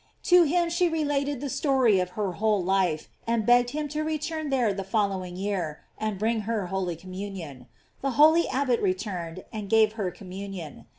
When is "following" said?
4.83-5.35